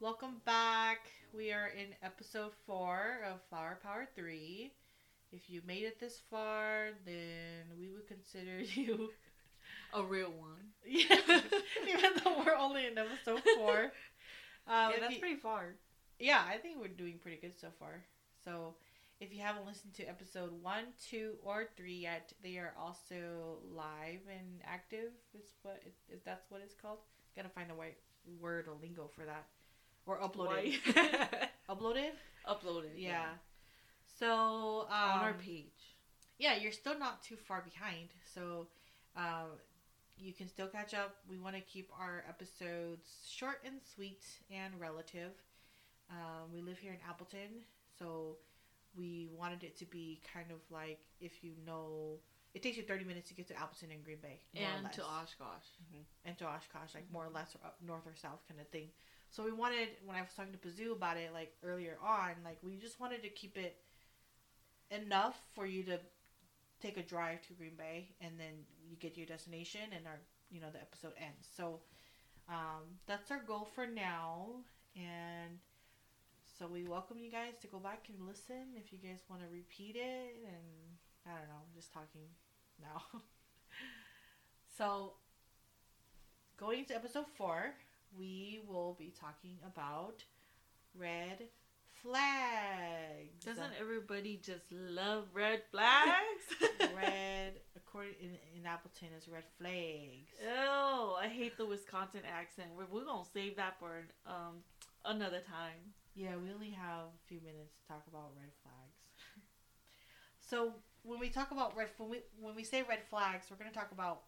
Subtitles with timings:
[0.00, 1.08] Welcome back.
[1.36, 4.72] We are in episode four of Flower Power 3.
[5.32, 9.10] If you made it this far, then we would consider you
[9.92, 10.70] a real one.
[10.86, 11.40] Yeah,
[11.88, 13.90] even though we're only in episode four.
[14.68, 15.74] Um, yeah, that's you, pretty far.
[16.20, 18.04] Yeah, I think we're doing pretty good so far.
[18.44, 18.76] So,
[19.20, 24.20] if you haven't listened to episode one, two, or three yet, they are also live
[24.30, 25.10] and active.
[25.34, 26.98] Is what if that's what it's called?
[27.34, 27.96] Gotta find the right
[28.40, 29.46] word or lingo for that.
[30.08, 30.74] Or uploaded.
[31.70, 32.10] uploaded.
[32.48, 32.96] Uploaded.
[32.96, 33.08] Yeah.
[33.08, 33.26] yeah.
[34.18, 35.66] So um, on our page.
[36.38, 38.08] Yeah, you're still not too far behind.
[38.34, 38.68] So
[39.16, 39.58] um,
[40.16, 41.16] you can still catch up.
[41.28, 45.32] We want to keep our episodes short and sweet and relative.
[46.10, 47.62] Um, we live here in Appleton,
[47.98, 48.36] so
[48.96, 52.16] we wanted it to be kind of like if you know,
[52.54, 54.40] it takes you 30 minutes to get to Appleton and Green Bay.
[54.54, 55.68] And to Oshkosh.
[55.84, 56.02] Mm-hmm.
[56.24, 58.88] And to Oshkosh, like more or less or up north or south kind of thing.
[59.30, 62.58] So we wanted, when I was talking to Pazoo about it, like earlier on, like
[62.62, 63.76] we just wanted to keep it
[64.90, 65.98] enough for you to
[66.80, 70.20] take a drive to Green Bay and then you get to your destination and our
[70.50, 71.46] you know the episode ends.
[71.56, 71.80] So
[72.48, 74.64] um, that's our goal for now
[74.96, 75.58] and
[76.58, 79.48] so we welcome you guys to go back and listen if you guys want to
[79.52, 80.88] repeat it and
[81.26, 82.22] I don't know, I'm just talking
[82.80, 83.02] now.
[84.78, 85.12] so
[86.56, 87.74] going to episode 4,
[88.16, 90.22] we will be talking about
[90.94, 91.48] red
[92.02, 93.44] flags.
[93.44, 96.44] Doesn't everybody just love red flags?
[96.96, 100.30] red, according in, in Appleton, is red flags.
[100.66, 102.68] Oh, I hate the Wisconsin accent.
[102.76, 104.62] We're, we're gonna save that for um
[105.04, 105.94] another time.
[106.14, 108.98] Yeah, we only have a few minutes to talk about red flags.
[110.40, 113.70] so when we talk about red, when we when we say red flags, we're gonna
[113.70, 114.22] talk about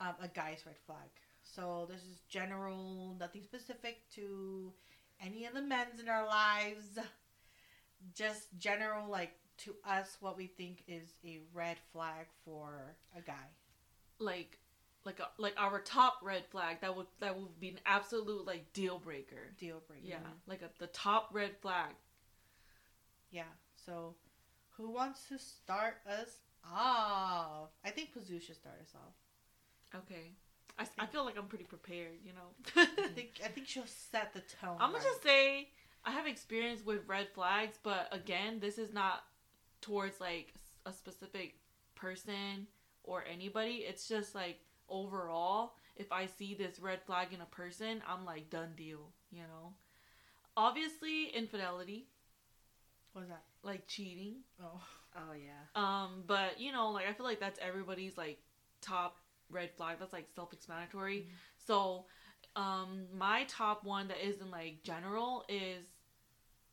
[0.00, 1.10] um, a guy's red flag.
[1.54, 4.72] So this is general, nothing specific to
[5.24, 6.98] any of the men's in our lives.
[8.14, 13.48] Just general, like to us, what we think is a red flag for a guy.
[14.18, 14.58] Like,
[15.04, 18.72] like, a, like our top red flag that would that would be an absolute like
[18.72, 19.54] deal breaker.
[19.58, 20.04] Deal breaker.
[20.04, 21.94] Yeah, like a, the top red flag.
[23.30, 23.42] Yeah.
[23.86, 24.16] So,
[24.76, 27.70] who wants to start us off?
[27.84, 30.00] I think Pazoo should start us off.
[30.02, 30.32] Okay.
[30.78, 32.82] I, I feel like I'm pretty prepared, you know.
[33.04, 34.76] I think I think she'll set the tone.
[34.80, 35.04] I'm gonna right.
[35.04, 35.68] just say
[36.04, 39.24] I have experience with red flags, but again, this is not
[39.80, 40.54] towards like
[40.84, 41.54] a specific
[41.94, 42.66] person
[43.02, 43.84] or anybody.
[43.88, 48.50] It's just like overall, if I see this red flag in a person, I'm like
[48.50, 49.72] done deal, you know.
[50.56, 52.06] Obviously, infidelity.
[53.12, 53.42] What's that?
[53.62, 54.36] Like cheating.
[54.62, 54.80] Oh.
[55.16, 55.64] Oh yeah.
[55.74, 58.38] Um, but you know, like I feel like that's everybody's like
[58.82, 59.16] top
[59.50, 59.96] red flag.
[59.98, 61.18] That's like self-explanatory.
[61.18, 61.30] Mm-hmm.
[61.66, 62.06] So,
[62.54, 65.84] um, my top one that isn't like general is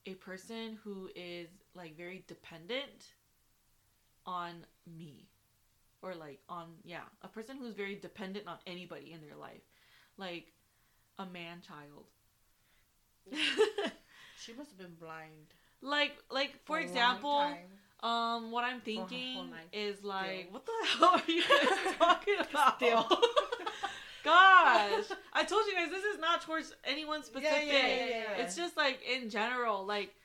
[0.05, 3.13] a person who is like very dependent
[4.25, 4.65] on
[4.97, 5.27] me
[6.01, 9.63] or like on yeah a person who's very dependent on anybody in their life
[10.17, 10.51] like
[11.19, 12.05] a man child
[14.39, 17.45] she must have been blind like like for, for example
[18.03, 22.75] um, what I'm thinking is like, what the hell are you guys talking about?
[22.75, 23.07] Still.
[24.23, 27.63] Gosh, I told you guys this is not towards anyone specific.
[27.67, 30.15] Yeah, yeah, yeah, It's just like in general, like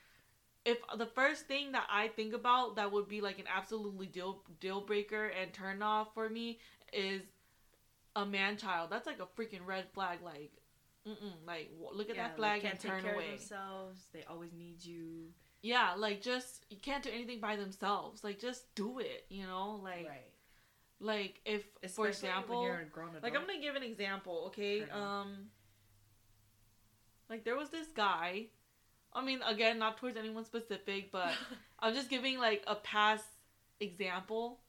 [0.63, 4.41] if the first thing that I think about that would be like an absolutely deal
[4.61, 6.59] deal breaker and turn off for me
[6.93, 7.23] is
[8.15, 8.89] a man child.
[8.89, 10.19] That's like a freaking red flag.
[10.23, 10.51] Like,
[11.07, 11.15] mm
[11.45, 13.31] like look at that flag and turn away.
[13.31, 14.01] themselves.
[14.13, 15.27] They always need you
[15.61, 18.23] yeah like just you can't do anything by themselves.
[18.23, 19.79] Like just do it you know?
[19.83, 20.31] Like right.
[20.99, 22.77] like if Especially for example
[23.21, 24.83] like i'm gonna give an example okay?
[24.91, 25.47] Um
[27.29, 28.47] like there was this guy
[29.13, 31.31] i mean again not towards anyone specific but
[31.79, 33.25] i'm just giving like a past
[33.79, 34.59] example.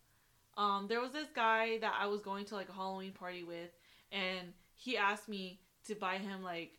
[0.56, 3.70] Um there was this guy that i was going to like a halloween party with
[4.12, 6.72] and he asked me to buy him like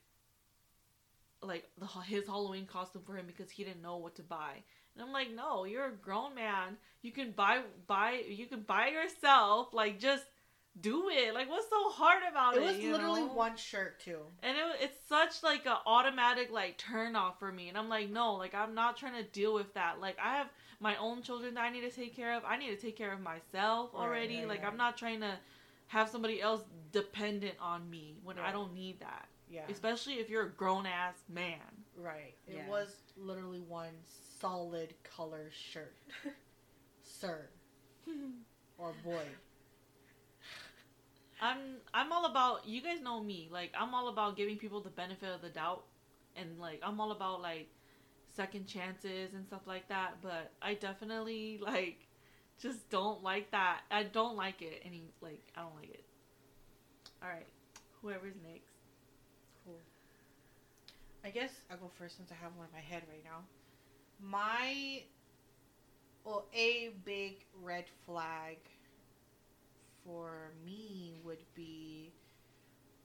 [1.42, 4.64] like the, his Halloween costume for him because he didn't know what to buy.
[4.96, 6.78] And I'm like, no, you're a grown man.
[7.02, 9.74] You can buy buy you can buy yourself.
[9.74, 10.24] Like just
[10.80, 11.34] do it.
[11.34, 12.64] Like what's so hard about it?
[12.64, 13.34] It was literally know?
[13.34, 14.20] one shirt too.
[14.44, 17.70] And it, it's such like an automatic like turn off for me.
[17.70, 20.00] And I'm like, no, like I'm not trying to deal with that.
[20.00, 20.48] Like I have
[20.80, 22.44] my own children that I need to take care of.
[22.46, 24.36] I need to take care of myself already.
[24.36, 24.72] Right, right, like right.
[24.72, 25.34] I'm not trying to
[25.88, 26.62] have somebody else
[26.92, 29.28] dependent on me when I don't need that.
[29.52, 29.64] Yeah.
[29.70, 31.60] Especially if you're a grown ass man.
[31.98, 32.36] Right.
[32.48, 32.70] It yeah.
[32.70, 33.94] was literally one
[34.40, 35.96] solid color shirt.
[37.04, 37.50] Sir.
[38.78, 39.24] or boy.
[41.42, 41.58] I'm
[41.94, 43.50] I'm all about you guys know me.
[43.52, 45.84] Like I'm all about giving people the benefit of the doubt
[46.36, 47.68] and like I'm all about like
[48.34, 52.08] second chances and stuff like that, but I definitely like
[52.62, 53.82] just don't like that.
[53.90, 56.06] I don't like it any like I don't like it.
[57.22, 57.48] All right.
[58.02, 58.71] Whoever's next.
[61.24, 63.44] I guess I'll go first since I have one in my head right now.
[64.20, 65.04] My
[66.24, 68.58] well, a big red flag
[70.04, 72.12] for me would be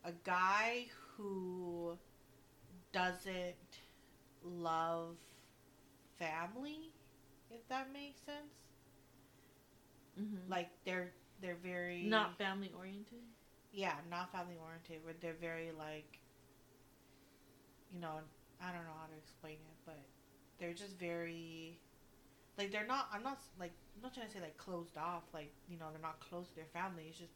[0.05, 0.87] a guy
[1.17, 1.97] who
[2.93, 3.81] doesn't
[4.43, 5.17] love
[6.19, 6.93] family,
[7.51, 8.55] if that makes sense.
[10.19, 10.51] Mm-hmm.
[10.51, 11.11] Like they're
[11.41, 13.23] they're very not family oriented.
[13.73, 16.19] Yeah, not family oriented, but they're very like,
[17.93, 18.21] you know,
[18.61, 20.01] I don't know how to explain it, but
[20.59, 21.79] they're just very
[22.59, 25.53] like they're not i'm not like i'm not trying to say like closed off like
[25.69, 27.33] you know they're not close to their family it's just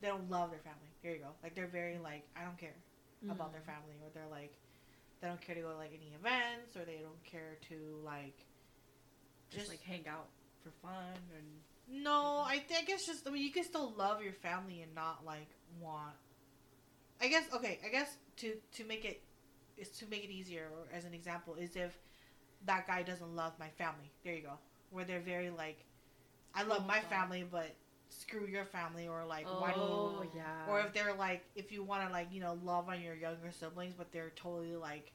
[0.00, 1.30] they don't love their family there you go.
[1.42, 2.74] Like they're very like i don't care
[3.24, 3.30] mm.
[3.30, 4.54] about their family or they're like
[5.20, 8.38] they don't care to go to like any events or they don't care to like
[9.50, 10.28] just, just like hang out
[10.62, 14.32] for fun and no i think it's just i mean you can still love your
[14.32, 15.48] family and not like
[15.80, 16.14] want
[17.20, 19.22] i guess okay i guess to to make it
[19.76, 21.96] is to make it easier or as an example is if
[22.66, 24.10] that guy doesn't love my family.
[24.24, 24.58] There you go.
[24.90, 25.84] Where they're very like,
[26.54, 27.04] I love oh, my God.
[27.08, 27.74] family, but
[28.08, 29.86] screw your family, or like, oh, why do you?
[29.86, 30.42] Oh, yeah.
[30.68, 33.50] Or if they're like, if you want to like, you know, love on your younger
[33.50, 35.12] siblings, but they're totally like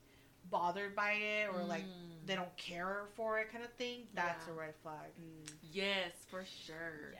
[0.50, 1.68] bothered by it, or mm.
[1.68, 1.84] like
[2.26, 4.08] they don't care for it, kind of thing.
[4.14, 4.54] That's yeah.
[4.54, 5.12] a red flag.
[5.22, 5.52] Mm.
[5.72, 7.14] Yes, for sure.
[7.14, 7.20] Yeah.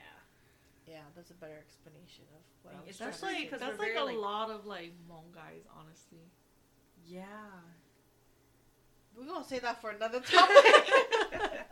[0.88, 2.96] Yeah, that's a better explanation of what I was.
[2.96, 6.24] That's like that's like a like, lot of like Hmong guys, honestly.
[7.08, 7.24] Yeah,
[9.16, 10.56] we're gonna say that for another topic.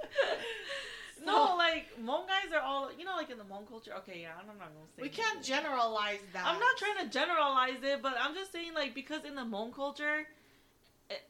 [1.25, 3.93] no, like Hmong guys are all you know, like in the Hmong culture.
[3.99, 5.03] Okay, yeah, I'm not gonna say.
[5.03, 6.47] We can't generalize that.
[6.47, 9.75] I'm not trying to generalize it, but I'm just saying like because in the Hmong
[9.75, 10.27] culture,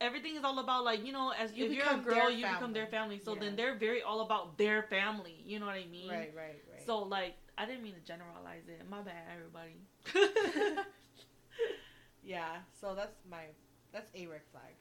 [0.00, 2.72] everything is all about like you know, as you if you're a girl, you become
[2.72, 3.20] their family.
[3.22, 3.40] So yeah.
[3.40, 5.42] then they're very all about their family.
[5.44, 6.08] You know what I mean?
[6.08, 6.86] Right, right, right.
[6.86, 8.88] So like, I didn't mean to generalize it.
[8.88, 9.80] My bad, everybody.
[12.24, 12.56] yeah.
[12.80, 13.44] So that's my
[13.96, 14.74] that's a red flag.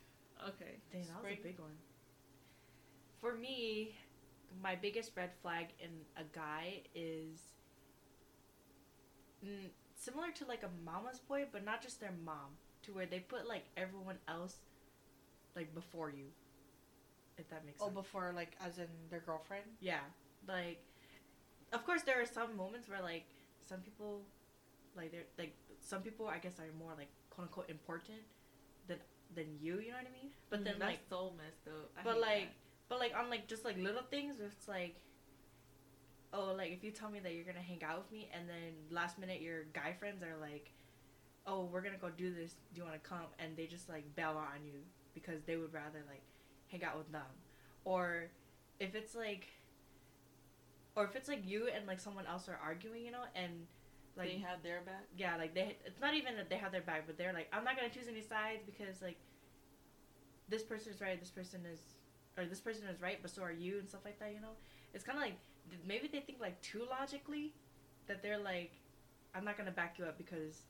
[0.50, 0.76] Okay.
[0.92, 1.72] Dang, that was a big one.
[3.22, 3.96] For me,
[4.62, 7.40] my biggest red flag in a guy is
[9.44, 13.20] mm, similar to like a mama's boy, but not just their mom, to where they
[13.20, 14.58] put like everyone else
[15.56, 16.26] like before you.
[17.38, 17.96] If that makes oh, sense.
[17.98, 19.64] Oh, before like as in their girlfriend?
[19.80, 20.04] Yeah.
[20.46, 20.84] Like
[21.72, 23.24] of course there are some moments where like
[23.66, 24.24] some people
[24.96, 28.20] like they're like some people I guess are more like quote unquote important
[28.88, 28.98] than
[29.36, 29.80] than you.
[29.80, 30.32] You know what I mean?
[30.50, 31.92] But then mm, like so messed up.
[31.98, 32.90] I but like, that.
[32.90, 34.96] but like on like just like little things, it's like,
[36.34, 38.74] oh, like if you tell me that you're gonna hang out with me, and then
[38.92, 40.72] last minute your guy friends are like,
[41.48, 42.56] oh, we're gonna go do this.
[42.74, 43.28] Do you want to come?
[43.40, 44.80] And they just like bail on you
[45.14, 46.24] because they would rather like
[46.68, 47.21] hang out with them,
[47.83, 48.26] or
[48.80, 49.48] if it's like,
[50.95, 53.68] or if it's like you and like someone else are arguing, you know, and
[54.18, 55.04] like they have their back.
[55.18, 55.78] Yeah, like they.
[55.86, 58.07] It's not even that they have their back, but they're like, I'm not gonna choose
[58.10, 59.18] any sides because like
[60.50, 61.80] this person is right, this person is,
[62.38, 64.34] or this person is right, but so are you and stuff like that.
[64.34, 64.56] You know,
[64.94, 65.38] it's kind of like
[65.86, 67.54] maybe they think like too logically
[68.07, 68.72] that they're like,
[69.34, 70.62] I'm not gonna back you up because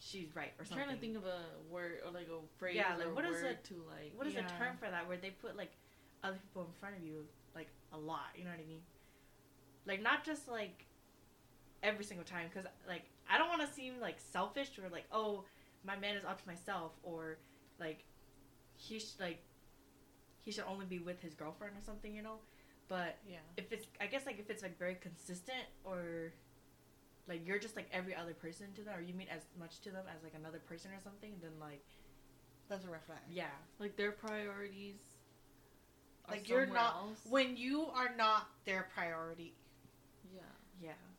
[0.00, 0.82] she's right or something.
[0.82, 2.76] I'm trying to think of a word or like a phrase.
[2.76, 4.12] Yeah, like what is it to like?
[4.16, 4.42] What is yeah.
[4.42, 5.06] the term for that?
[5.06, 5.70] Where they put like
[6.22, 8.34] other people in front of you like a lot.
[8.36, 8.82] You know what I mean?
[9.86, 10.86] Like not just like
[11.84, 15.44] every single time because like I don't want to seem like selfish or like oh
[15.84, 17.36] my man is up to myself or
[17.78, 18.04] like
[18.74, 19.38] he should like
[20.40, 22.38] he should only be with his girlfriend or something you know?
[22.88, 23.36] But yeah.
[23.56, 26.32] if it's I guess like if it's like very consistent or
[27.28, 29.90] like you're just like every other person to them or you mean as much to
[29.90, 31.84] them as like another person or something then like
[32.68, 33.18] that's a red flag.
[33.30, 33.44] Yeah.
[33.78, 34.96] Like their priorities
[36.30, 37.18] like you're not else.
[37.28, 39.54] when you are not their priority.
[40.32, 40.40] Yeah.
[40.80, 41.13] Yeah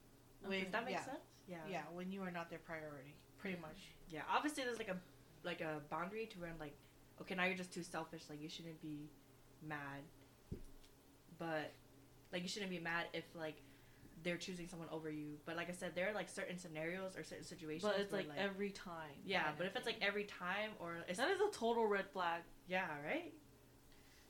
[0.48, 1.06] when, Does that make yeah.
[1.06, 1.26] sense?
[1.48, 1.58] Yeah.
[1.70, 3.68] Yeah, when you are not their priority, pretty mm-hmm.
[3.68, 3.78] much.
[4.10, 4.98] Yeah, obviously there's like a
[5.44, 6.76] like a boundary to where like,
[7.22, 8.24] okay, now you're just too selfish.
[8.30, 9.10] Like you shouldn't be
[9.68, 10.02] mad,
[11.38, 11.72] but
[12.32, 13.62] like you shouldn't be mad if like
[14.24, 15.38] they're choosing someone over you.
[15.46, 17.84] But like I said, there are like certain scenarios or certain situations.
[17.84, 19.14] But it's like, like, every time.
[19.24, 22.42] Yeah, but if it's like every time or it's, that is a total red flag.
[22.68, 22.88] Yeah.
[23.06, 23.34] Right.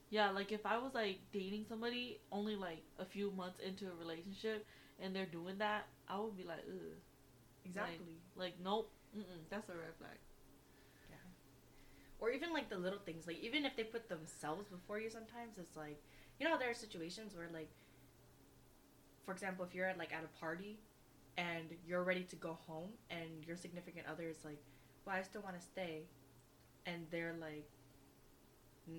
[0.10, 3.96] Yeah, like if I was like dating somebody only like a few months into a
[4.00, 4.66] relationship
[5.00, 6.98] and they're doing that, I would be like, ugh.
[7.66, 8.18] Exactly.
[8.36, 8.92] Like, like nope.
[9.18, 10.18] Mm-mm, that's a red flag.
[11.10, 11.18] Yeah.
[12.20, 15.58] Or even like the little things, like even if they put themselves before you, sometimes
[15.58, 16.02] it's like,
[16.40, 17.70] you know, there are situations where like,
[19.26, 20.80] for example, if you're at like at a party,
[21.38, 24.60] and you're ready to go home and your significant other is like
[25.06, 26.08] well i still want to stay
[26.86, 27.68] and they're like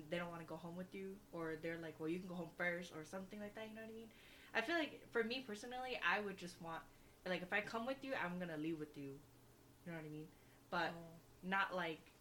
[0.09, 2.35] they don't want to go home with you or they're like well you can go
[2.35, 4.07] home first or something like that you know what i mean
[4.53, 6.81] i feel like for me personally i would just want
[7.29, 9.11] like if i come with you i'm gonna leave with you.
[9.85, 10.27] You know what i mean?
[10.69, 11.47] But oh.
[11.47, 12.11] not like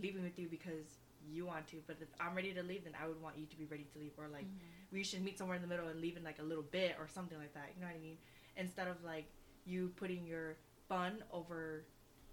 [0.00, 0.98] leaving with you because
[1.30, 1.76] you want to.
[1.86, 3.98] But if i'm ready to leave then i would want you to be ready to
[3.98, 4.12] leave.
[4.18, 4.92] Or like mm-hmm.
[4.92, 7.08] we should meet somewhere in the middle and leave in like a little bit or
[7.08, 7.70] something like that.
[7.74, 8.18] You know what i mean?
[8.56, 9.26] Instead of like
[9.64, 10.56] you putting your
[10.88, 11.84] fun over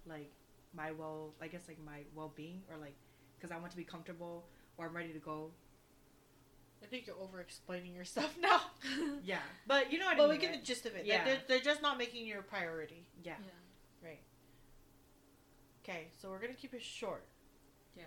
[0.06, 0.30] like
[0.74, 2.94] my well i guess like my well-being or like
[3.36, 4.44] because i want to be comfortable
[4.76, 5.50] or i'm ready to go
[6.82, 8.60] I think you're over explaining yourself now.
[9.24, 10.36] yeah, but you know what but I mean.
[10.38, 11.06] But we get the gist of it.
[11.06, 13.06] Yeah, they're, they're, just not making you a priority.
[13.22, 13.34] Yeah.
[13.40, 14.08] yeah.
[14.08, 14.20] Right.
[15.84, 17.24] Okay, so we're gonna keep it short.
[17.96, 18.04] Yeah.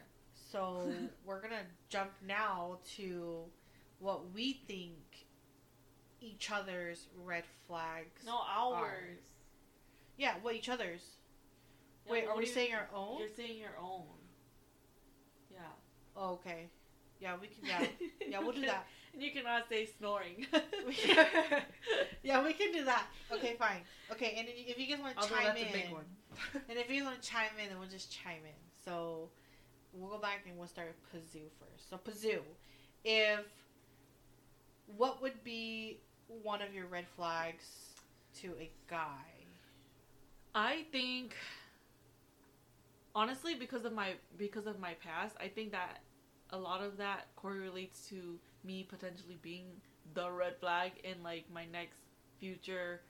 [0.52, 0.92] So
[1.26, 3.44] we're gonna jump now to
[4.00, 5.28] what we think
[6.22, 8.26] each other's red flags.
[8.26, 8.82] No, ours.
[8.82, 8.98] Are.
[10.18, 11.02] Yeah, what each other's.
[12.06, 13.20] Yeah, Wait, are we you, saying our own?
[13.20, 14.04] You're saying your own.
[15.52, 15.60] Yeah.
[16.16, 16.68] Oh, okay.
[17.24, 17.66] Yeah, we can.
[17.66, 17.88] Yeah,
[18.28, 18.86] yeah, we'll do that.
[19.14, 20.46] and you cannot say snoring.
[22.24, 23.06] yeah, we can do that.
[23.32, 23.80] Okay, fine.
[24.12, 25.64] Okay, and if you guys want to chime in,
[26.68, 28.60] and if you guys want to chime in, then we'll just chime in.
[28.84, 29.30] So
[29.94, 31.90] we'll go back and we'll start with Pazoo first.
[31.90, 32.42] So Pazoo,
[33.06, 33.46] if
[34.98, 37.94] what would be one of your red flags
[38.42, 39.46] to a guy?
[40.54, 41.36] I think
[43.16, 46.00] honestly because of my because of my past, I think that
[46.54, 49.66] a lot of that correlates to me potentially being
[50.14, 51.98] the red flag in like my next
[52.40, 53.02] future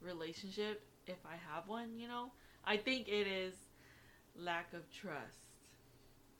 [0.00, 2.30] relationship if I have one, you know?
[2.64, 3.54] I think it is
[4.36, 5.36] lack of trust.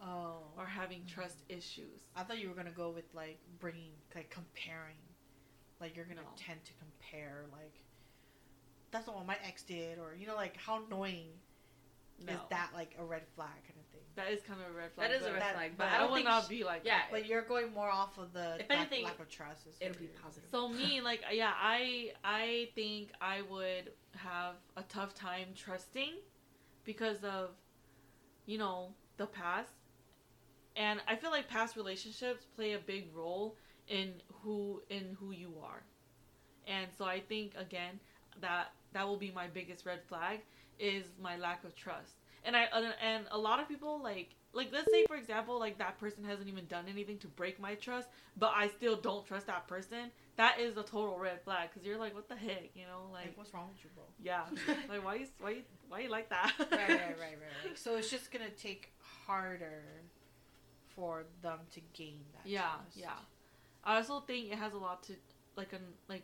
[0.00, 0.38] Oh.
[0.56, 1.58] Or having trust mm-hmm.
[1.58, 2.06] issues.
[2.16, 4.96] I thought you were going to go with like bringing like comparing
[5.82, 6.28] like you're gonna no.
[6.36, 7.82] tend to compare like
[8.92, 11.26] that's not what my ex did, or you know, like how annoying
[12.24, 12.32] no.
[12.34, 13.81] is that like a red flag kind?
[14.14, 15.10] That is kind of a red flag.
[15.10, 16.98] That is a red that, flag, but, but I, I would not be like yeah.
[16.98, 17.08] That.
[17.10, 19.66] But you're going more off of the if anything, lack of trust.
[19.80, 20.48] it'll be positive.
[20.50, 26.14] So me, like yeah, I I think I would have a tough time trusting
[26.84, 27.50] because of
[28.44, 29.72] you know the past,
[30.76, 33.56] and I feel like past relationships play a big role
[33.88, 35.82] in who in who you are.
[36.66, 37.98] And so I think again
[38.40, 40.40] that that will be my biggest red flag
[40.78, 42.21] is my lack of trust.
[42.44, 42.68] And I
[43.00, 46.48] and a lot of people like like let's say for example like that person hasn't
[46.48, 50.10] even done anything to break my trust, but I still don't trust that person.
[50.36, 53.26] That is a total red flag because you're like, what the heck, you know, like,
[53.26, 54.04] like what's wrong with you, bro?
[54.22, 54.42] Yeah,
[54.88, 56.52] like why you why you, why you like that?
[56.58, 57.18] right, right, right, right,
[57.66, 57.78] right.
[57.78, 58.92] So it's just gonna take
[59.26, 59.82] harder
[60.94, 62.48] for them to gain that.
[62.48, 62.96] Yeah, trust.
[62.96, 63.10] yeah.
[63.84, 65.14] I also think it has a lot to
[65.56, 66.22] like an like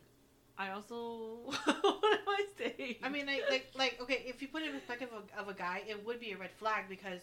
[0.58, 2.96] I also what am I saying?
[3.02, 5.56] I mean like like like okay, if you put it in perspective of, of a
[5.56, 7.20] guy, it would be a red flag because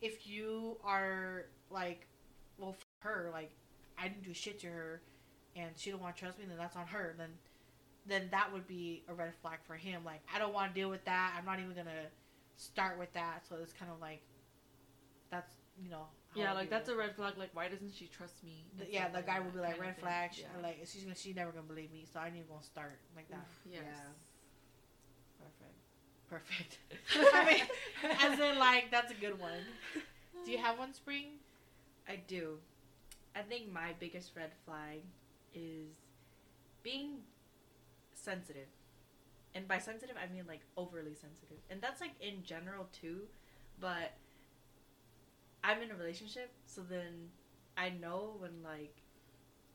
[0.00, 2.06] if you are like
[2.56, 3.50] well for her, like
[3.98, 5.02] I didn't do shit to her
[5.54, 7.14] and she don't want to trust me, then that's on her.
[7.18, 7.30] Then
[8.06, 10.02] then that would be a red flag for him.
[10.04, 11.34] Like I don't want to deal with that.
[11.38, 12.08] I'm not even gonna
[12.56, 13.42] start with that.
[13.48, 14.22] So it's kind of like
[15.30, 15.52] that's
[15.82, 16.06] you know
[16.38, 17.34] yeah, like that's a red flag.
[17.36, 18.64] Like, why doesn't she trust me?
[18.78, 20.30] The, yeah, the guy will be like red flag.
[20.34, 20.46] Yeah.
[20.62, 23.28] Like she's gonna, she's never gonna believe me, so I ain't even gonna start like
[23.30, 23.46] that.
[23.70, 23.82] Yes.
[23.84, 24.12] Yeah.
[26.30, 26.78] Perfect.
[27.16, 27.34] Perfect.
[27.34, 29.60] I mean, as in like that's a good one.
[30.44, 31.38] Do you have one, Spring?
[32.08, 32.58] I do.
[33.36, 35.00] I think my biggest red flag
[35.54, 35.94] is
[36.82, 37.18] being
[38.14, 38.66] sensitive.
[39.54, 41.58] And by sensitive, I mean like overly sensitive.
[41.70, 43.22] And that's like in general too,
[43.80, 44.12] but
[45.64, 47.30] I'm in a relationship, so then
[47.76, 49.02] I know when like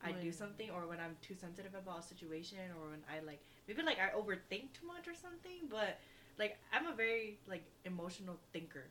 [0.04, 3.25] I when, do something or when I'm too sensitive about a situation or when I
[3.25, 6.00] like maybe like I overthink too much or something, but
[6.38, 8.86] like I'm a very like emotional thinker.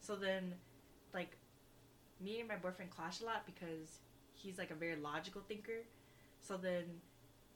[0.00, 0.54] So then
[1.14, 1.36] like
[2.20, 4.00] me and my boyfriend clash a lot because
[4.34, 5.84] he's like a very logical thinker.
[6.40, 6.84] So then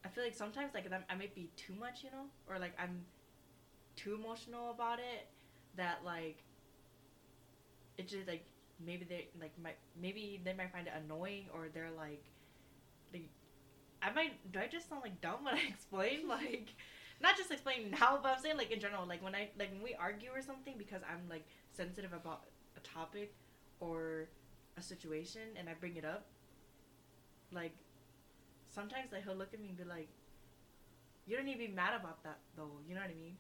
[0.05, 3.05] I feel like sometimes like I might be too much, you know, or like I'm
[3.97, 5.27] too emotional about it
[5.77, 6.43] that like
[7.99, 8.45] it just like
[8.85, 12.23] maybe they like might maybe they might find it annoying or they're like
[14.03, 16.75] I might do I just sound like dumb when I explain like
[17.21, 19.83] not just explain now but I'm saying like in general like when I like when
[19.83, 22.45] we argue or something because I'm like sensitive about
[22.77, 23.35] a topic
[23.81, 24.29] or
[24.79, 26.27] a situation and I bring it up
[27.53, 27.73] like
[28.69, 30.09] sometimes like he'll look at me and be like
[31.27, 33.37] you don't need to be mad about that though you know what I mean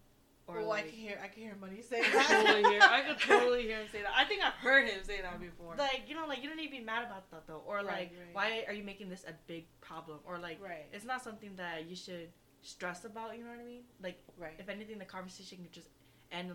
[0.48, 2.30] or oh, like, I can hear I can hear Money say that.
[2.30, 2.80] I totally hear.
[2.82, 4.12] I could totally hear him say that.
[4.16, 5.74] I think I've heard him say that before.
[5.76, 7.94] Like you know, like you don't need to be mad about that though, or like
[7.94, 8.34] right, right.
[8.34, 10.86] why are you making this a big problem, or like right.
[10.92, 12.28] it's not something that you should
[12.62, 13.36] stress about.
[13.36, 13.82] You know what I mean?
[14.02, 14.54] Like, right.
[14.58, 15.88] If anything, the conversation could just
[16.30, 16.52] end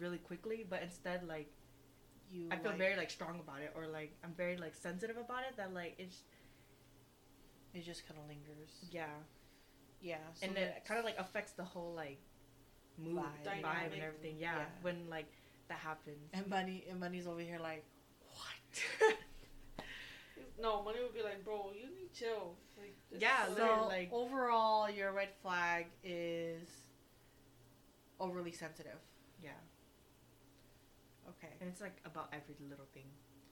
[0.00, 1.50] really quickly, but instead, like,
[2.32, 2.48] you.
[2.50, 5.44] I feel like, very like strong about it, or like I'm very like sensitive about
[5.48, 5.56] it.
[5.56, 6.22] That like it's.
[7.72, 8.70] It just kind of lingers.
[8.90, 9.06] Yeah.
[10.00, 10.16] Yeah.
[10.34, 12.18] So and it kind of like affects the whole like
[12.98, 14.36] mood, vibe, vibe and everything.
[14.38, 14.64] Yeah, yeah.
[14.82, 15.30] When like
[15.68, 16.30] that happens.
[16.32, 17.84] And money and money's over here like,
[18.32, 19.14] what?
[20.60, 22.54] no, money would be like, bro, you need chill.
[22.78, 23.46] Like, yeah.
[23.56, 26.68] So like overall, your red flag is
[28.20, 28.98] overly sensitive.
[29.42, 29.50] Yeah.
[31.28, 31.52] Okay.
[31.60, 33.06] And it's like about every little thing.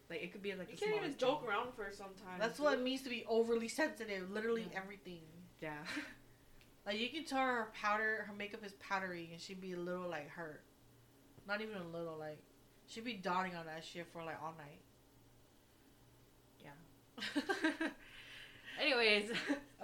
[0.09, 1.51] Like it could be like you can't even joke thing.
[1.51, 2.39] around for some time.
[2.39, 4.31] That's what it means to be overly sensitive.
[4.31, 4.81] Literally yeah.
[4.81, 5.23] everything.
[5.61, 5.79] Yeah.
[6.87, 10.09] like you can tell her powder, her makeup is powdery, and she'd be a little
[10.09, 10.63] like hurt.
[11.47, 12.39] Not even a little like,
[12.87, 14.81] she'd be dawning on that shit for like all night.
[16.63, 17.89] Yeah.
[18.81, 19.33] Anyways,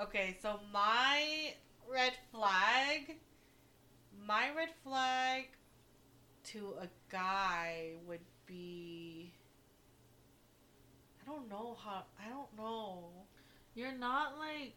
[0.01, 1.55] okay, so my
[1.91, 3.17] red flag,
[4.27, 5.49] my red flag
[6.45, 9.33] to a guy would be
[11.23, 13.11] I don't know how I don't know.
[13.75, 14.75] You're not like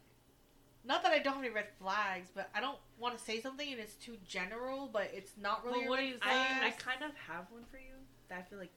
[0.85, 3.71] not that I don't have any red flags, but I don't want to say something
[3.71, 5.81] and it's too general, but it's not really.
[5.81, 7.95] But what is I, I kind of have one for you
[8.29, 8.71] that I feel like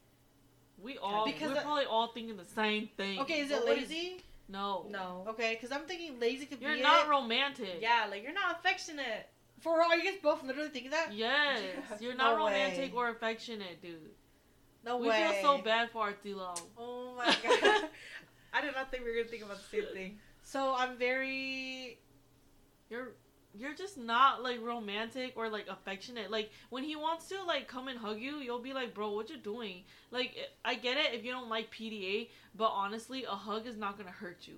[0.82, 3.20] we all because we're probably all thinking the same thing.
[3.20, 4.22] Okay, is it lazy?
[4.48, 5.24] no, no.
[5.28, 6.78] Okay, because I'm thinking lazy could you're be.
[6.78, 7.10] You're not it.
[7.10, 7.78] romantic.
[7.80, 9.28] Yeah, like you're not affectionate.
[9.60, 11.12] For are you guys both literally thinking that?
[11.12, 11.60] Yes,
[12.00, 12.98] you're not no romantic way.
[12.98, 13.96] or affectionate, dude.
[14.84, 15.26] No we way.
[15.28, 16.58] We feel so bad for Artilo.
[16.78, 17.88] Oh my god.
[18.54, 20.18] I did not think we were gonna think about the same thing.
[20.48, 21.98] So I'm very.
[22.88, 23.08] You're
[23.54, 26.30] you're just not like romantic or like affectionate.
[26.30, 29.28] Like when he wants to like come and hug you, you'll be like, "Bro, what
[29.28, 33.32] you doing?" Like eh, I get it if you don't like PDA, but honestly, a
[33.32, 34.56] hug is not gonna hurt you.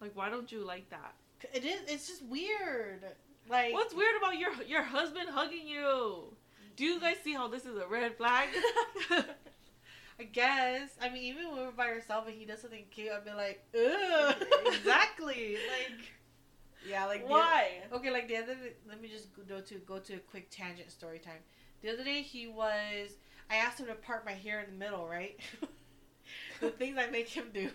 [0.00, 1.12] Like why don't you like that?
[1.52, 1.82] It is.
[1.86, 3.04] It's just weird.
[3.50, 6.34] Like what's weird about your your husband hugging you?
[6.76, 8.48] Do you guys see how this is a red flag?
[10.20, 10.90] I guess.
[11.00, 13.64] I mean, even when we're by ourselves and he does something cute, I'd be like,
[13.74, 14.34] ugh.
[14.66, 15.54] exactly.
[15.54, 16.12] like,
[16.86, 17.68] yeah, like why?
[17.88, 18.54] The, okay, like the other.
[18.86, 21.40] Let me just go to go to a quick tangent story time.
[21.80, 23.12] The other day he was.
[23.50, 25.40] I asked him to part my hair in the middle, right?
[26.60, 27.70] the things I make him do.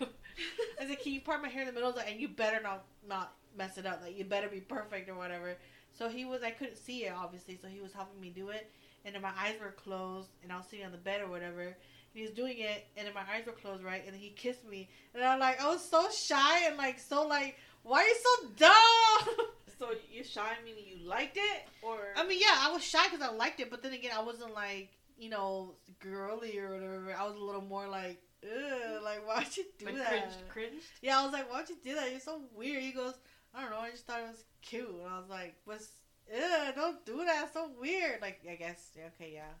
[0.80, 2.84] I said, "Can you part my hair in the middle?" Like, and you better not
[3.08, 4.02] not mess it up.
[4.02, 5.56] Like, you better be perfect or whatever.
[5.90, 6.44] So he was.
[6.44, 8.70] I couldn't see it obviously, so he was helping me do it,
[9.04, 11.76] and then my eyes were closed, and I was sitting on the bed or whatever.
[12.16, 14.02] He was doing it, and then my eyes were closed, right?
[14.06, 17.56] And he kissed me, and I'm like, I was so shy and like so like,
[17.82, 19.36] why are you so dumb?
[19.78, 23.20] So you're shy meaning you liked it, or I mean, yeah, I was shy because
[23.20, 27.14] I liked it, but then again, I wasn't like you know girly or whatever.
[27.14, 30.08] I was a little more like, ugh, like why'd you do like that?
[30.08, 30.84] Cringed, cringed.
[31.02, 32.10] Yeah, I was like, why'd you do that?
[32.10, 32.82] You're so weird.
[32.82, 33.12] He goes,
[33.54, 33.80] I don't know.
[33.80, 35.90] I just thought it was cute, and I was like, what's
[36.32, 37.44] Ew, don't do that.
[37.44, 38.20] It's so weird.
[38.20, 39.52] Like, I guess, okay, yeah.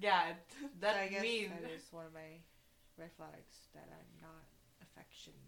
[0.00, 0.34] Yeah,
[0.80, 1.50] that so I guess mean.
[1.50, 2.42] that is one of my
[2.98, 4.46] red flags that I'm not
[4.82, 5.38] affectionate.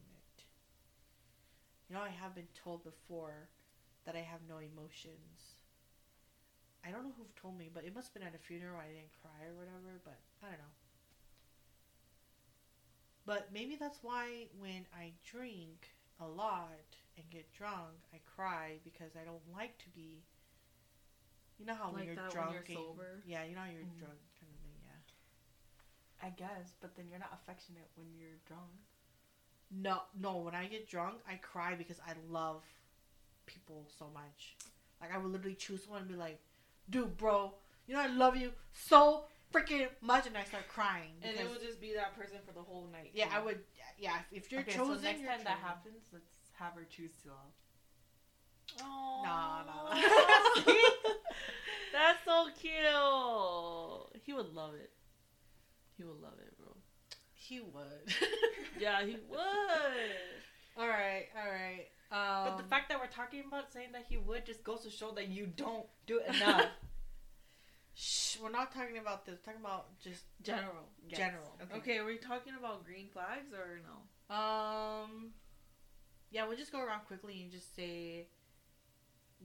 [1.88, 3.48] You know, I have been told before
[4.04, 5.62] that I have no emotions.
[6.86, 8.78] I don't know who told me, but it must have been at a funeral.
[8.78, 10.76] I didn't cry or whatever, but I don't know.
[13.26, 16.70] But maybe that's why when I drink a lot
[17.16, 20.22] and get drunk, I cry because I don't like to be
[21.58, 23.22] you know how like when you're drunk, when you're sober.
[23.26, 24.04] Yeah, you know how you're mm-hmm.
[24.04, 24.76] drunk, kind of thing.
[24.84, 25.00] Yeah.
[26.22, 28.62] I guess, but then you're not affectionate when you're drunk.
[29.70, 30.36] No, no.
[30.38, 32.62] When I get drunk, I cry because I love
[33.46, 34.56] people so much.
[35.00, 36.40] Like I would literally choose someone and be like,
[36.88, 37.52] "Dude, bro,
[37.86, 41.12] you know I love you so freaking much," and I start crying.
[41.22, 43.10] And it would just be that person for the whole night.
[43.12, 43.28] Yeah.
[43.32, 43.58] I would.
[43.98, 45.44] Yeah, if you're okay, chosen, so next time chosen.
[45.44, 46.26] that happens, let's
[46.58, 47.52] have her choose to love.
[48.82, 49.22] Oh.
[49.24, 49.94] Nah, nah.
[51.92, 54.22] That's so cute.
[54.24, 54.90] He would love it.
[55.96, 56.74] He would love it, bro.
[57.34, 58.14] He would.
[58.80, 59.38] yeah, he would.
[60.76, 61.86] All right, all right.
[62.12, 64.82] Um, but the um, fact that we're talking about saying that he would just goes
[64.82, 66.66] to show that you don't do it enough.
[67.94, 69.38] Shh, we're not talking about this.
[69.38, 70.90] We're talking about just general.
[71.08, 71.18] Yes.
[71.18, 71.56] General.
[71.62, 71.76] Okay.
[71.78, 74.34] okay, are we talking about green flags or no?
[74.34, 75.30] Um,
[76.30, 78.26] yeah, we'll just go around quickly and just say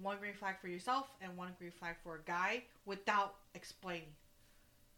[0.01, 4.13] one green flag for yourself and one green flag for a guy without explaining.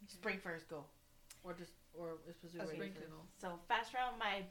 [0.02, 0.14] Okay.
[0.14, 0.84] Spring first, go,
[1.44, 2.74] or just or is okay.
[2.74, 2.92] Spring
[3.38, 4.42] So fast round, my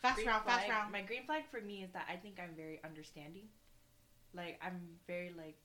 [0.00, 0.92] fast round, flag, fast round.
[0.92, 3.46] My green flag for me is that I think I'm very understanding.
[4.34, 5.56] Like I'm very like,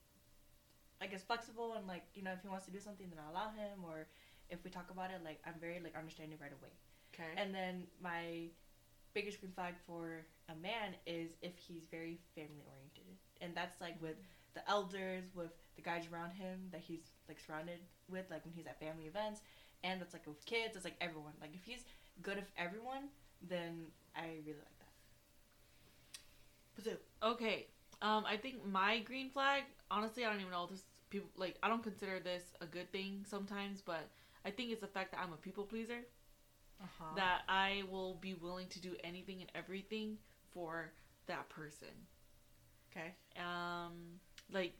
[1.02, 3.32] I guess flexible and like you know if he wants to do something then I'll
[3.32, 4.08] allow him or
[4.50, 6.72] if we talk about it like I'm very like understanding right away.
[7.15, 7.32] Okay.
[7.38, 8.52] And then my
[9.13, 14.02] biggest green flag for a man is if he's very family oriented and that's like
[14.02, 14.56] with mm-hmm.
[14.56, 18.65] the elders, with the guys around him that he's like surrounded with, like when he's
[18.65, 19.41] at family events,
[19.84, 20.76] and that's like with kids.
[20.76, 21.34] It's like everyone.
[21.41, 21.84] Like if he's
[22.22, 23.10] good with everyone,
[23.48, 24.88] then I really like that.
[27.22, 27.67] Okay,
[28.02, 29.63] um, I think my green flag.
[29.91, 30.84] Honestly, I don't even know this.
[31.10, 34.10] People like I don't consider this a good thing sometimes, but
[34.46, 36.00] I think it's the fact that I'm a people pleaser.
[36.82, 37.15] Uh-huh.
[37.15, 40.17] That I will be willing to do anything and everything
[40.52, 40.91] for
[41.28, 41.88] that person.
[42.91, 43.13] Okay.
[43.38, 44.19] Um,
[44.52, 44.74] like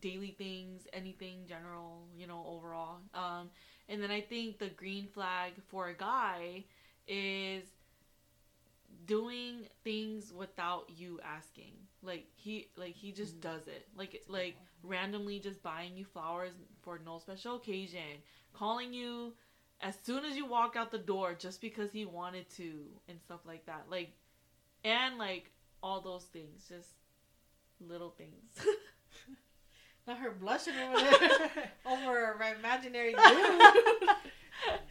[0.00, 2.98] daily things, anything general, you know, overall.
[3.14, 3.50] Um,
[3.88, 6.64] and then I think the green flag for a guy
[7.06, 7.64] is
[9.06, 11.72] doing things without you asking.
[12.02, 13.52] Like he like he just mm-hmm.
[13.52, 13.86] does it.
[13.96, 18.20] Like like randomly just buying you flowers for no special occasion,
[18.52, 19.34] calling you
[19.80, 23.40] as soon as you walk out the door just because he wanted to and stuff
[23.46, 23.86] like that.
[23.90, 24.12] Like
[24.84, 25.50] and like
[25.82, 26.88] all those things, just
[27.80, 28.66] little things.
[30.06, 31.50] Not her blushing over there
[31.86, 33.60] over an imaginary dude.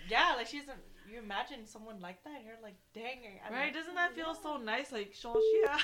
[0.10, 0.76] yeah, like she's a,
[1.12, 3.40] you imagine someone like that, you're like, dang it.
[3.48, 3.66] I'm right?
[3.66, 4.92] Like, Doesn't that feel so nice?
[4.92, 5.78] Like, Shonshia.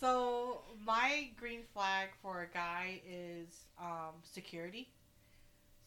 [0.00, 3.48] so my green flag for a guy is
[3.80, 4.88] um, security.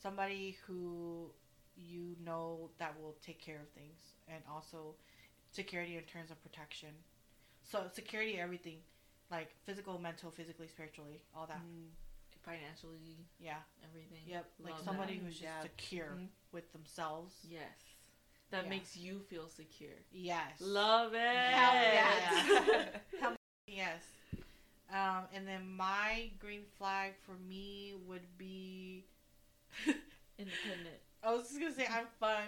[0.02, 1.32] Somebody who
[1.76, 4.96] you know that will take care of things, and also
[5.52, 6.90] security in terms of protection.
[7.64, 8.78] So security, everything
[9.32, 11.58] like physical, mental, physically, spiritually, all that.
[11.58, 11.90] Mm.
[12.44, 14.24] Financially, yeah, everything.
[14.26, 15.26] Yep, like somebody that.
[15.26, 15.62] who's just yeah.
[15.64, 16.26] secure mm-hmm.
[16.54, 17.34] with themselves.
[17.44, 17.60] Yes,
[18.52, 18.70] that yeah.
[18.70, 19.98] makes you feel secure.
[20.14, 21.18] Yes, love it.
[21.20, 22.88] Yes.
[23.68, 24.02] Yes.
[24.92, 29.04] Um, and then my green flag for me would be
[30.40, 30.96] independent.
[31.22, 32.48] I was just gonna say I'm fun.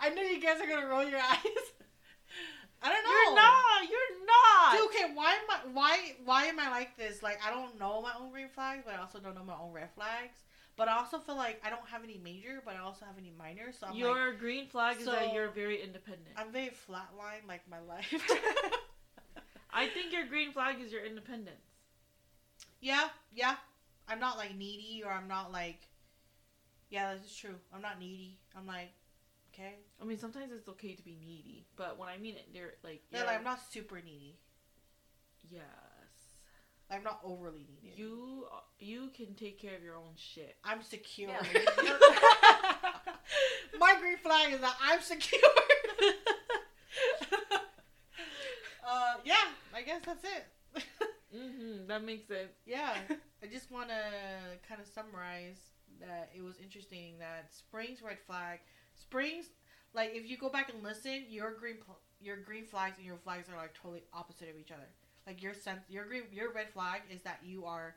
[0.00, 1.38] I know you guys are gonna roll your eyes.
[2.82, 3.10] I don't know.
[3.10, 3.90] You're not.
[3.90, 4.72] You're not.
[4.72, 7.22] Dude, okay, why am I why why am I like this?
[7.22, 9.72] Like I don't know my own green flags, but I also don't know my own
[9.72, 10.38] red flags.
[10.76, 13.32] But I also feel like I don't have any major, but I also have any
[13.36, 13.72] minor.
[13.72, 16.28] So I'm your like, green flag is that you're very independent.
[16.36, 18.12] I'm very flatline, like my life.
[19.72, 21.56] I think your green flag is your independence.
[22.80, 23.56] Yeah, yeah.
[24.08, 25.80] I'm not like needy, or I'm not like.
[26.90, 27.56] Yeah, this is true.
[27.74, 28.38] I'm not needy.
[28.56, 28.92] I'm like,
[29.58, 29.74] okay.
[30.00, 33.02] I mean, sometimes it's okay to be needy, but when I mean it, they're like
[33.10, 34.38] yeah, like I'm not super needy.
[35.50, 35.62] Yes.
[36.90, 37.94] I'm not overly needy.
[37.96, 38.46] You
[38.78, 40.56] you can take care of your own shit.
[40.64, 41.28] I'm secure.
[41.28, 41.96] Yeah.
[43.78, 45.40] My green flag is that I'm secure.
[48.88, 49.34] uh, yeah,
[49.74, 50.46] I guess that's it.
[51.36, 52.52] mm-hmm, that makes sense.
[52.66, 52.94] Yeah,
[53.42, 54.00] I just want to
[54.66, 55.58] kind of summarize
[56.00, 58.60] that it was interesting that Spring's red flag
[59.00, 59.46] Springs,
[59.94, 61.76] like if you go back and listen, your green
[62.20, 64.88] your green flags and your flags are like totally opposite of each other.
[65.26, 67.96] Like your sense, your green, your red flag is that you are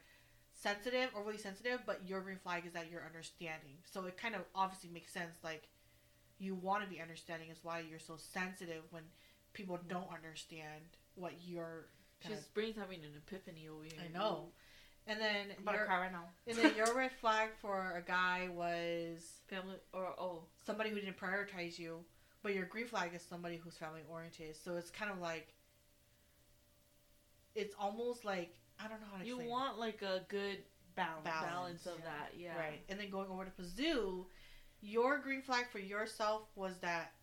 [0.54, 3.78] sensitive, overly sensitive, but your green flag is that you're understanding.
[3.86, 5.38] So it kind of obviously makes sense.
[5.44, 5.70] Like
[6.40, 9.04] you want to be understanding is why you're so sensitive when
[9.54, 10.82] people don't understand
[11.16, 11.88] what you're.
[12.28, 13.94] She's Spring's having an epiphany over here.
[14.06, 14.50] I know.
[15.08, 16.26] And then about your, a car right now.
[16.48, 21.18] and then your red flag for a guy was family or oh somebody who didn't
[21.18, 22.00] prioritize you,
[22.44, 24.56] but your green flag is somebody who's family oriented.
[24.56, 25.54] So it's kind of like
[27.56, 29.28] it's almost like I don't know how to.
[29.28, 29.80] You want it.
[29.80, 30.60] like a good
[30.96, 32.06] balance, balance of yeah.
[32.06, 32.58] that, yeah.
[32.58, 34.26] Right, and then going over to Pazoo,
[34.82, 37.14] your green flag for yourself was that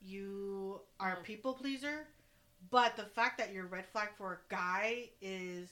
[0.00, 2.06] you are a people pleaser,
[2.70, 5.68] but the fact that your red flag for a guy is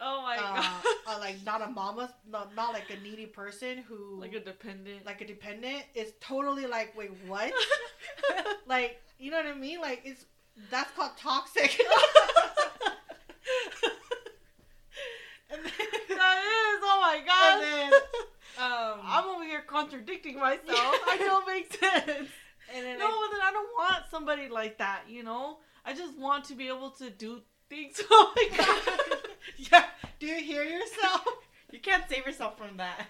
[0.00, 0.82] Oh my uh, god!
[1.06, 5.06] uh, like not a mama, not, not like a needy person who like a dependent,
[5.06, 7.52] like a dependent is totally like wait what?
[8.66, 9.80] like you know what I mean?
[9.80, 10.26] Like it's
[10.70, 11.80] that's called toxic.
[15.50, 15.72] and then,
[16.08, 17.62] that is oh my god!
[17.62, 17.92] Then,
[18.58, 20.66] um, I'm over here contradicting myself.
[20.68, 22.28] I don't make sense.
[22.74, 25.04] And then no, I, then I don't want somebody like that.
[25.08, 28.02] You know, I just want to be able to do things.
[28.10, 29.15] Oh my god.
[29.56, 29.84] yeah.
[30.18, 31.26] Do you hear yourself?
[31.72, 33.06] you can't save yourself from that.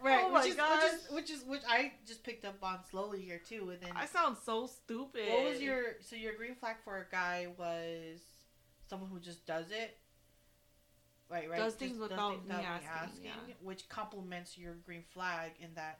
[0.00, 0.24] Right.
[0.24, 3.40] Oh which, is, which is which is which I just picked up on slowly here
[3.46, 5.28] too, then I sound so stupid.
[5.28, 8.20] What was your so your green flag for a guy was
[8.88, 9.96] someone who just does it.
[11.28, 11.58] Right, right.
[11.58, 13.54] Does just things without, things without me asking, asking yeah.
[13.60, 15.98] which complements your green flag in that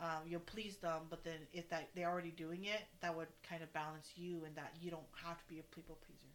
[0.00, 3.62] um, you'll please them, but then if that they're already doing it, that would kind
[3.62, 6.28] of balance you, and that you don't have to be a people pleaser.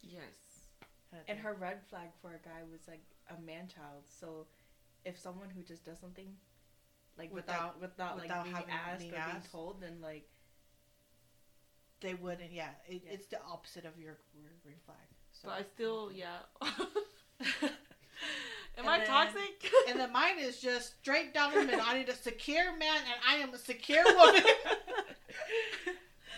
[0.00, 0.51] Yes.
[1.28, 4.04] And her red flag for a guy was like a man child.
[4.08, 4.46] So
[5.04, 6.28] if someone who just does something
[7.18, 10.28] like without without, without, like being asked being or asked, being told, then like
[12.00, 12.52] they wouldn't.
[12.52, 14.96] Yeah, it, yeah, it's the opposite of your, your green flag.
[15.32, 15.48] So.
[15.48, 16.38] But I still, yeah.
[18.78, 19.70] Am I then, toxic?
[19.88, 21.80] and then mine is just straight down the middle.
[21.84, 24.42] I need a secure man, and I am a secure woman.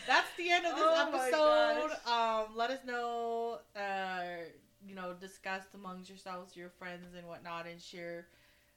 [0.06, 2.10] That's the end of this oh episode.
[2.10, 3.58] Um, let us know.
[3.74, 4.44] Uh,
[4.94, 8.26] you know, discuss amongst yourselves, your friends, and whatnot, and share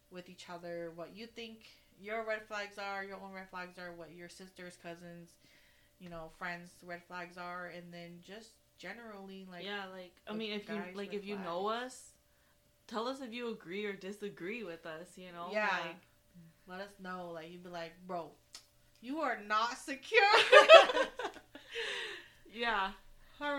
[0.10, 1.68] with each other what you think
[2.02, 5.30] your red flags are, your own red flags are, what your sisters, cousins,
[6.00, 8.50] you know, friends' red flags are, and then just
[8.80, 11.48] generally like yeah, like I mean, if you like if you flags.
[11.48, 12.04] know us,
[12.88, 15.10] tell us if you agree or disagree with us.
[15.18, 15.70] You know, yeah.
[15.86, 15.98] Like,
[16.68, 17.30] let us know.
[17.32, 18.32] Like you'd be like, bro,
[19.02, 20.22] you are not secure.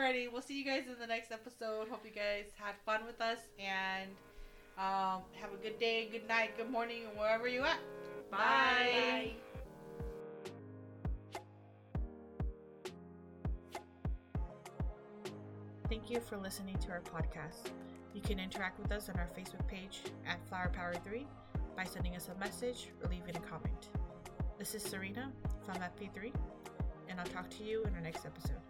[0.08, 0.14] yeah.
[0.14, 1.88] Alrighty, we'll see you guys in the next episode.
[1.88, 4.10] Hope you guys had fun with us and
[4.78, 7.78] um, have a good day, good night, good morning, wherever you at.
[8.30, 8.38] Bye.
[8.38, 9.32] Bye.
[15.88, 17.70] Thank you for listening to our podcast.
[18.14, 21.26] You can interact with us on our Facebook page at Flower Power 3
[21.76, 23.88] by sending us a message or leaving a comment.
[24.58, 25.32] This is Serena
[25.64, 26.32] from FP3,
[27.08, 28.67] and I'll talk to you in our next episode.